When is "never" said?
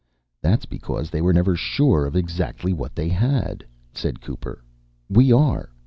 1.31-1.55